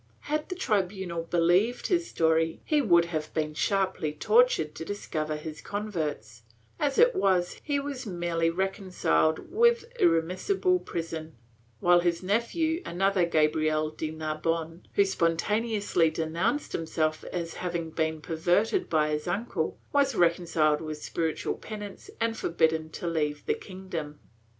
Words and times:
Had 0.21 0.49
the 0.49 0.55
tribunal 0.55 1.21
believed 1.21 1.85
his 1.85 2.07
story, 2.09 2.59
he 2.65 2.81
would 2.81 3.05
have 3.05 3.31
been 3.35 3.53
sharply 3.53 4.11
tortured 4.11 4.73
to 4.73 4.83
discover 4.83 5.35
his 5.35 5.61
converts; 5.61 6.41
as 6.79 6.97
it 6.97 7.15
was, 7.15 7.61
he 7.63 7.79
was 7.79 8.07
merely 8.07 8.49
reconciled 8.49 9.51
with 9.51 9.85
irremissible 9.99 10.79
prison, 10.83 11.35
while 11.81 11.99
his 11.99 12.23
nephew, 12.23 12.81
another 12.83 13.25
Gabriel 13.27 13.91
de 13.91 14.09
Narbonne, 14.09 14.87
who 14.93 15.05
spontaneously 15.05 16.09
denounced 16.09 16.71
himself 16.71 17.23
as 17.25 17.53
having 17.61 17.91
been 17.91 18.21
perverted 18.21 18.89
by 18.89 19.11
his 19.11 19.27
uncle, 19.27 19.77
was 19.93 20.15
reconciled 20.15 20.81
with 20.81 20.97
spiritual 20.97 21.53
penance 21.53 22.09
and 22.19 22.35
forbidden 22.35 22.89
to 22.89 23.05
leave 23.05 23.45
the 23.45 23.53
kingdom. 23.53 24.19